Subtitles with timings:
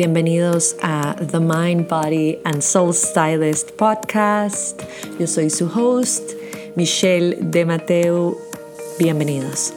[0.00, 4.80] Bienvenidos a The Mind, Body and Soul Stylist podcast.
[5.18, 6.32] Yo soy su host,
[6.74, 8.34] Michelle de Mateo.
[8.98, 9.74] Bienvenidos.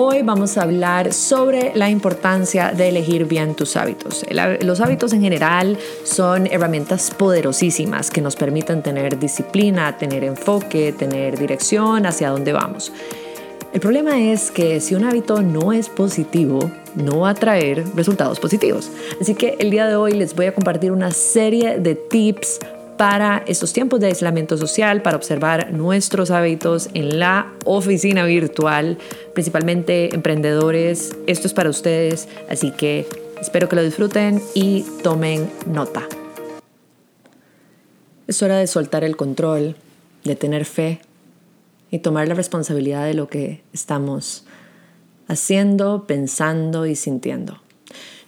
[0.00, 4.24] Hoy vamos a hablar sobre la importancia de elegir bien tus hábitos.
[4.60, 11.36] Los hábitos en general son herramientas poderosísimas que nos permiten tener disciplina, tener enfoque, tener
[11.36, 12.92] dirección hacia dónde vamos.
[13.72, 18.38] El problema es que si un hábito no es positivo, no va a traer resultados
[18.38, 18.92] positivos.
[19.20, 22.60] Así que el día de hoy les voy a compartir una serie de tips
[22.98, 28.98] para estos tiempos de aislamiento social, para observar nuestros hábitos en la oficina virtual,
[29.32, 31.16] principalmente emprendedores.
[31.26, 33.06] Esto es para ustedes, así que
[33.40, 36.02] espero que lo disfruten y tomen nota.
[38.26, 39.76] Es hora de soltar el control,
[40.24, 41.00] de tener fe
[41.90, 44.44] y tomar la responsabilidad de lo que estamos
[45.28, 47.62] haciendo, pensando y sintiendo.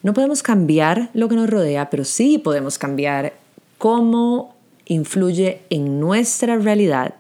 [0.05, 3.35] No podemos cambiar lo que nos rodea, pero sí podemos cambiar
[3.77, 4.60] cómo
[4.91, 7.15] influye en nuestra realidad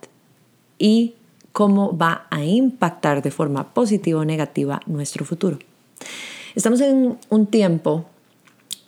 [0.76, 1.14] y
[1.52, 5.58] cómo va a impactar de forma positiva o negativa nuestro futuro.
[6.56, 8.06] Estamos en un tiempo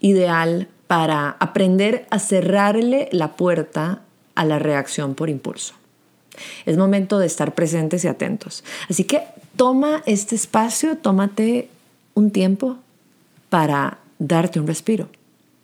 [0.01, 4.03] ideal para aprender a cerrarle la puerta
[4.35, 5.75] a la reacción por impulso.
[6.67, 8.65] Es momento de estar presentes y atentos.
[8.91, 9.23] Así que
[9.55, 11.69] toma este espacio, tómate
[12.15, 12.79] un tiempo
[13.49, 15.09] para darte un respiro.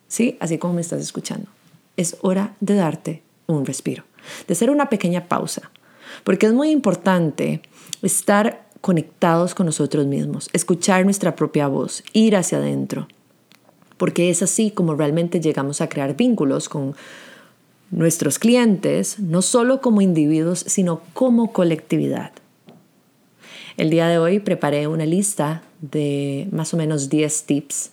[0.06, 0.36] ¿Sí?
[0.40, 1.57] Así como me estás escuchando
[1.98, 4.04] es hora de darte un respiro,
[4.46, 5.70] de hacer una pequeña pausa,
[6.24, 7.60] porque es muy importante
[8.00, 13.08] estar conectados con nosotros mismos, escuchar nuestra propia voz, ir hacia adentro,
[13.96, 16.94] porque es así como realmente llegamos a crear vínculos con
[17.90, 22.32] nuestros clientes, no solo como individuos, sino como colectividad.
[23.76, 27.90] El día de hoy preparé una lista de más o menos 10 tips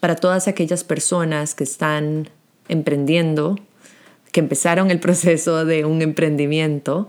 [0.00, 2.28] para todas aquellas personas que están
[2.68, 3.56] emprendiendo,
[4.32, 7.08] que empezaron el proceso de un emprendimiento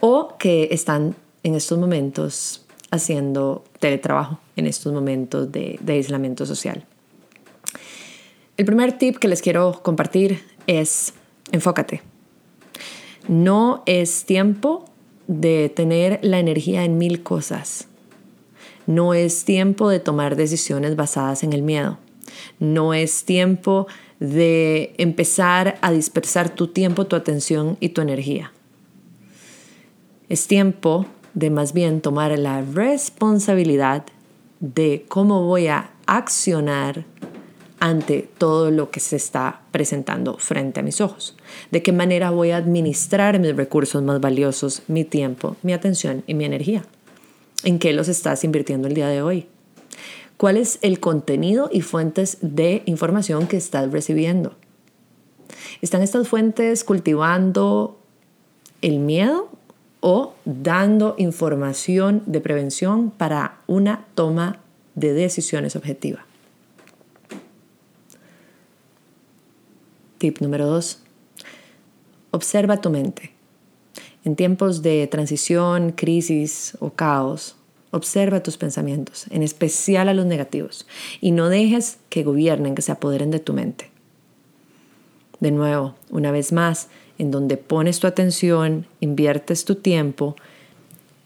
[0.00, 6.84] o que están en estos momentos haciendo teletrabajo, en estos momentos de, aislamiento social.
[8.56, 11.14] El primer tip que les quiero compartir es
[11.52, 12.02] enfócate.
[13.28, 14.84] No es tiempo
[15.28, 17.86] de tener la energía en mil cosas.
[18.86, 21.98] No es tiempo de tomar decisiones basadas en el miedo.
[22.58, 23.86] No es tiempo
[24.20, 28.52] de empezar a dispersar tu tiempo, tu atención y tu energía.
[30.28, 34.04] Es tiempo de más bien tomar la responsabilidad
[34.60, 37.04] de cómo voy a accionar
[37.80, 41.34] ante todo lo que se está presentando frente a mis ojos.
[41.70, 46.34] De qué manera voy a administrar mis recursos más valiosos, mi tiempo, mi atención y
[46.34, 46.84] mi energía.
[47.64, 49.46] ¿En qué los estás invirtiendo el día de hoy?
[50.40, 54.54] Cuál es el contenido y fuentes de información que estás recibiendo.
[55.82, 58.00] ¿Están estas fuentes cultivando
[58.80, 59.50] el miedo
[60.00, 64.60] o dando información de prevención para una toma
[64.94, 66.24] de decisiones objetiva?
[70.16, 71.02] Tip número dos.
[72.30, 73.34] Observa tu mente.
[74.24, 77.56] En tiempos de transición, crisis o caos,
[77.92, 80.86] Observa tus pensamientos, en especial a los negativos,
[81.20, 83.90] y no dejes que gobiernen, que se apoderen de tu mente.
[85.40, 90.36] De nuevo, una vez más, en donde pones tu atención, inviertes tu tiempo,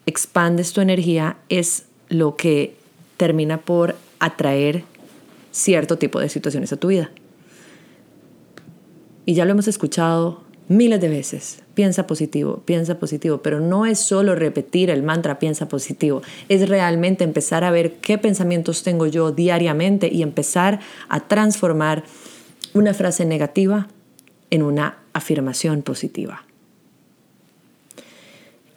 [0.06, 2.76] expandes tu energía, es lo que
[3.16, 4.84] termina por atraer
[5.52, 7.10] cierto tipo de situaciones a tu vida.
[9.26, 11.63] Y ya lo hemos escuchado miles de veces.
[11.74, 17.24] Piensa positivo, piensa positivo, pero no es solo repetir el mantra piensa positivo, es realmente
[17.24, 22.04] empezar a ver qué pensamientos tengo yo diariamente y empezar a transformar
[22.74, 23.88] una frase negativa
[24.50, 26.44] en una afirmación positiva.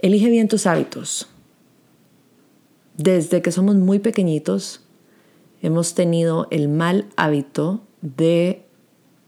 [0.02, 1.28] Elige bien tus hábitos.
[2.98, 4.82] Desde que somos muy pequeñitos,
[5.62, 8.67] hemos tenido el mal hábito de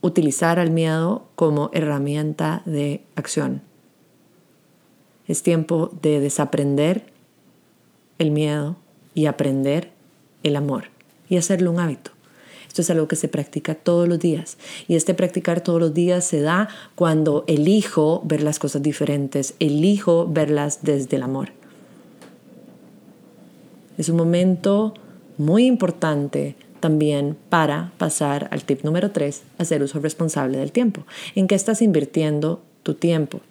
[0.01, 3.61] utilizar al miedo como herramienta de acción.
[5.27, 7.05] Es tiempo de desaprender
[8.17, 8.77] el miedo
[9.13, 9.91] y aprender
[10.43, 10.85] el amor
[11.29, 12.11] y hacerlo un hábito.
[12.67, 14.57] Esto es algo que se practica todos los días
[14.87, 20.27] y este practicar todos los días se da cuando elijo ver las cosas diferentes, elijo
[20.27, 21.49] verlas desde el amor.
[23.97, 24.93] Es un momento
[25.37, 31.05] muy importante también para pasar al tip número 3, hacer uso responsable del tiempo.
[31.35, 33.41] ¿En qué estás invirtiendo tu tiempo?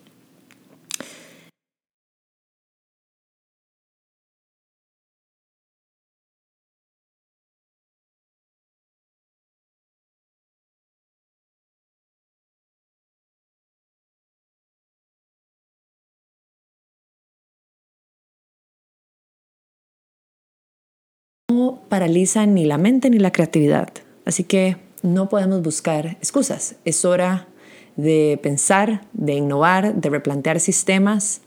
[21.68, 23.88] No paralizan ni la mente ni la creatividad.
[24.24, 26.76] Así que no podemos buscar excusas.
[26.84, 27.48] Es hora
[27.96, 31.40] de pensar, de innovar, de replantear sistemas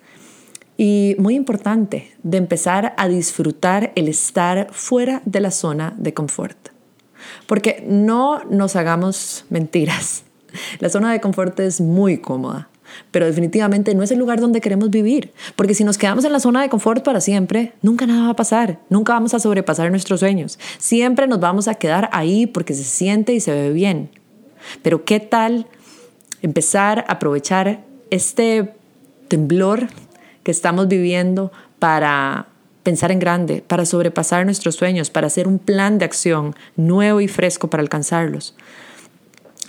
[0.77, 6.69] y, muy importante, de empezar a disfrutar el estar fuera de la zona de confort.
[7.47, 10.23] Porque no nos hagamos mentiras.
[10.79, 12.69] La zona de confort es muy cómoda
[13.11, 16.39] pero definitivamente no es el lugar donde queremos vivir, porque si nos quedamos en la
[16.39, 20.19] zona de confort para siempre, nunca nada va a pasar, nunca vamos a sobrepasar nuestros
[20.19, 24.09] sueños, siempre nos vamos a quedar ahí porque se siente y se ve bien.
[24.81, 25.67] Pero ¿qué tal
[26.41, 28.73] empezar a aprovechar este
[29.27, 29.87] temblor
[30.43, 32.47] que estamos viviendo para
[32.83, 37.27] pensar en grande, para sobrepasar nuestros sueños, para hacer un plan de acción nuevo y
[37.27, 38.55] fresco para alcanzarlos?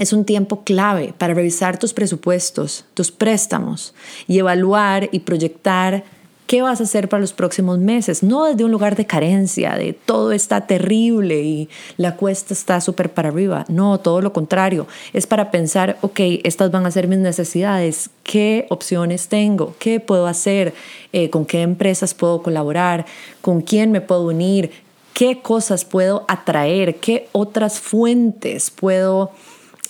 [0.02, 3.94] Es un tiempo clave para revisar tus presupuestos, tus préstamos
[4.26, 6.02] y evaluar y proyectar
[6.48, 9.92] qué vas a hacer para los próximos meses, no desde un lugar de carencia, de
[9.92, 15.26] todo está terrible y la cuesta está súper para arriba, no, todo lo contrario, es
[15.26, 20.74] para pensar, ok, estas van a ser mis necesidades, qué opciones tengo, qué puedo hacer,
[21.12, 23.06] eh, con qué empresas puedo colaborar,
[23.40, 24.72] con quién me puedo unir,
[25.14, 29.30] qué cosas puedo atraer, qué otras fuentes puedo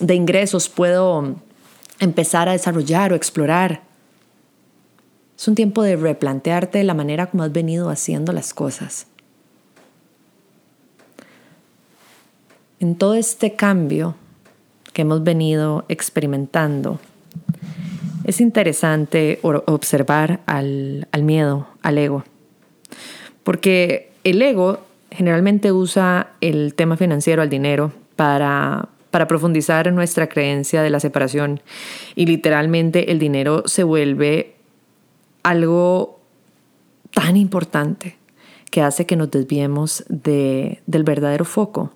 [0.02, 1.36] de ingresos puedo
[2.00, 3.82] empezar a desarrollar o explorar.
[5.38, 9.06] Es un tiempo de replantearte la manera como has venido haciendo las cosas.
[12.80, 14.16] En todo este cambio
[14.92, 16.98] que hemos venido experimentando,
[18.24, 22.24] es interesante observar al, al miedo, al ego,
[23.44, 24.80] porque el ego
[25.12, 30.98] generalmente usa el tema financiero, al dinero, para para profundizar en nuestra creencia de la
[30.98, 31.60] separación
[32.16, 34.56] y literalmente el dinero se vuelve
[35.42, 36.18] algo
[37.12, 38.16] tan importante
[38.70, 41.92] que hace que nos desviemos de, del verdadero foco,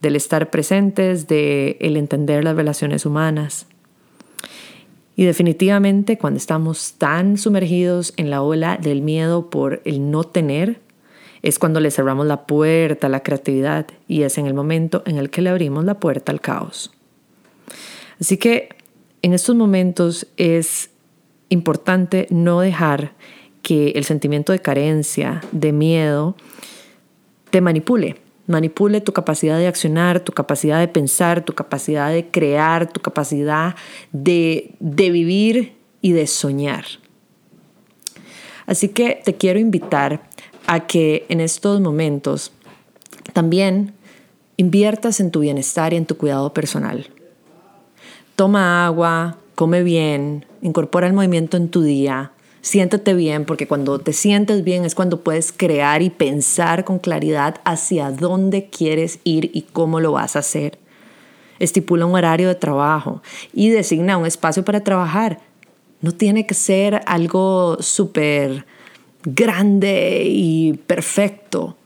[0.00, 3.66] del estar presentes, de el entender las relaciones humanas.
[5.16, 10.80] Y definitivamente cuando estamos tan sumergidos en la ola del miedo por el no tener,
[11.42, 15.18] es cuando le cerramos la puerta a la creatividad y es en el momento en
[15.18, 16.92] el que le abrimos la puerta al caos.
[18.20, 18.68] Así que
[19.22, 20.90] en estos momentos es
[21.48, 23.12] importante no dejar
[23.62, 26.36] que el sentimiento de carencia, de miedo,
[27.50, 28.16] te manipule.
[28.46, 33.76] Manipule tu capacidad de accionar, tu capacidad de pensar, tu capacidad de crear, tu capacidad
[34.10, 36.84] de, de vivir y de soñar.
[38.66, 40.22] Así que te quiero invitar
[40.72, 42.50] a que en estos momentos
[43.34, 43.92] también
[44.56, 47.10] inviertas en tu bienestar y en tu cuidado personal.
[48.36, 52.32] Toma agua, come bien, incorpora el movimiento en tu día,
[52.62, 57.56] siéntate bien, porque cuando te sientes bien es cuando puedes crear y pensar con claridad
[57.64, 60.78] hacia dónde quieres ir y cómo lo vas a hacer.
[61.58, 63.20] Estipula un horario de trabajo
[63.52, 65.38] y designa un espacio para trabajar.
[66.00, 68.64] No tiene que ser algo súper
[69.24, 71.76] grande y perfecto.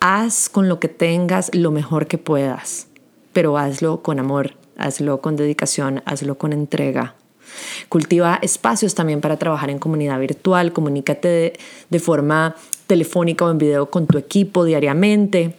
[0.00, 2.88] Haz con lo que tengas lo mejor que puedas,
[3.32, 7.14] pero hazlo con amor, hazlo con dedicación, hazlo con entrega.
[7.88, 11.52] Cultiva espacios también para trabajar en comunidad virtual, comunícate
[11.90, 15.54] de, forma telefónica o en video con tu equipo diariamente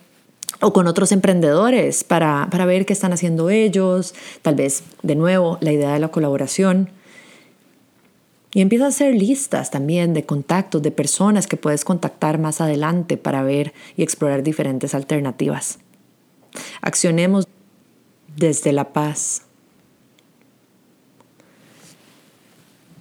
[0.59, 5.57] o con otros emprendedores para, para ver qué están haciendo ellos, tal vez de nuevo
[5.61, 6.89] la idea de la colaboración.
[8.53, 13.17] Y empieza a hacer listas también de contactos, de personas que puedes contactar más adelante
[13.17, 15.79] para ver y explorar diferentes alternativas.
[16.81, 17.47] Accionemos
[18.35, 19.43] desde la paz.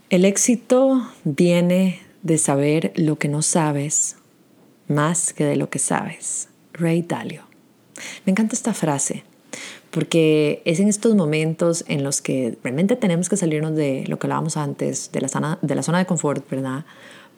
[0.09, 4.17] El éxito viene de saber lo que no sabes
[4.89, 6.49] más que de lo que sabes.
[6.73, 7.43] Ray Dalio.
[8.25, 9.25] Me encanta esta frase
[9.93, 14.27] porque es en estos momentos en los que realmente tenemos que salirnos de lo que
[14.27, 16.87] hablábamos antes, de la zona de, la zona de confort, ¿verdad?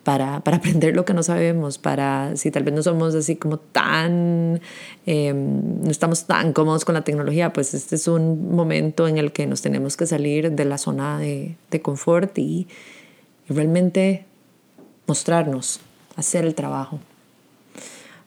[0.04, 4.61] Para, aprender lo que no sabemos, para si tal vez no somos así como tan,
[5.04, 9.32] em, no estamos tan cómodos con la tecnología, pues este es un momento en el
[9.32, 12.68] que nos tenemos que salir de la zona de, confort y
[13.49, 14.26] realmente
[15.08, 15.80] mostrarnos,
[16.14, 17.00] hacer el trabajo.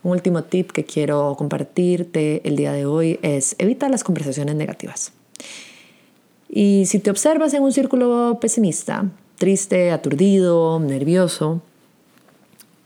[0.04, 5.12] Un último tip que quiero compartirte el día de hoy es evita las conversaciones negativas.
[6.50, 11.62] Y si te observas en un círculo pesimista, triste, aturdido, nervioso,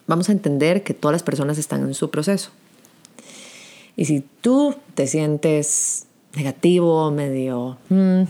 [0.08, 2.52] vamos a entender que todas las personas están en su proceso.
[3.96, 8.24] Y si tú te sientes negativo, medio, mm,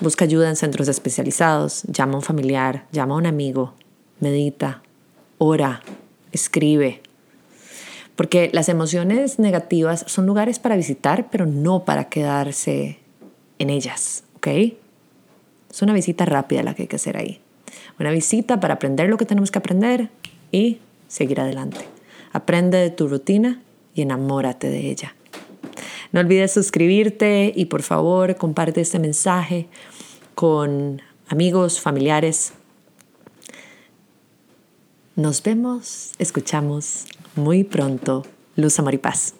[0.00, 3.74] busca ayuda en centros especializados, llama a un familiar, llama a un amigo,
[4.20, 4.82] medita,
[5.38, 5.82] ora,
[6.32, 7.03] escribe.
[8.16, 12.98] Porque las emociones negativas son lugares para visitar, pero no para quedarse
[13.58, 14.46] en ellas, ¿ok?
[15.70, 17.40] Es una visita rápida la que hay que hacer ahí.
[17.98, 20.10] Una visita para aprender lo que tenemos que aprender
[20.52, 20.78] y
[21.08, 21.80] seguir adelante.
[22.32, 23.60] Aprende de tu rutina
[23.94, 25.14] y enamórate de ella.
[26.12, 29.66] No olvides suscribirte y por favor comparte este mensaje
[30.36, 32.52] con amigos, familiares.
[35.16, 37.04] Nos vemos, escuchamos
[37.36, 38.26] muy pronto.
[38.56, 39.34] Luz, amor y paz.